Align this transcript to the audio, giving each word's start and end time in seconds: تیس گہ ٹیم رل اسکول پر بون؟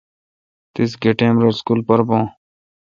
تیس 0.73 0.91
گہ 1.01 1.11
ٹیم 1.17 1.35
رل 1.43 1.53
اسکول 1.55 1.79
پر 1.87 1.99
بون؟ 2.07 2.23